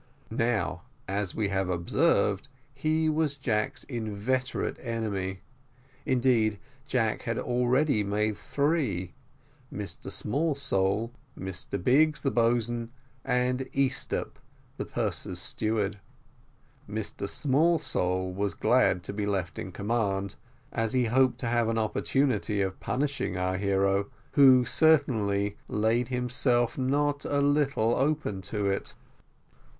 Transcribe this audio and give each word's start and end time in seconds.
Now, 0.31 0.81
as 1.07 1.35
we 1.35 1.49
have 1.49 1.69
observed, 1.69 2.47
he 2.73 3.07
was 3.07 3.35
Jack's 3.35 3.83
inveterate 3.83 4.77
enemy 4.81 5.41
indeed 6.07 6.57
Jack 6.87 7.21
had 7.21 7.37
already 7.37 8.03
made 8.03 8.35
three, 8.35 9.13
Mr 9.71 10.09
Smallsole, 10.09 11.11
Mr 11.37 11.83
Biggs 11.83 12.21
the 12.21 12.31
boatswain, 12.31 12.89
and 13.23 13.69
Easthupp, 13.75 14.39
the 14.77 14.85
purser's 14.85 15.37
steward. 15.37 15.99
Mr 16.89 17.29
Smallsole 17.29 18.33
was 18.33 18.55
glad 18.55 19.03
to 19.03 19.13
be 19.13 19.27
left 19.27 19.59
in 19.59 19.71
command, 19.71 20.33
as 20.71 20.93
he 20.93 21.05
hoped 21.05 21.39
to 21.41 21.47
have 21.47 21.67
an 21.69 21.77
opportunity 21.77 22.59
of 22.59 22.79
punishing 22.79 23.37
our 23.37 23.57
hero, 23.57 24.07
who 24.31 24.65
certainly 24.65 25.57
laid 25.67 26.07
himself 26.07 26.75
not 26.75 27.23
a 27.23 27.37
little 27.39 27.93
open 27.93 28.41
to 28.41 28.67
it. 28.67 28.95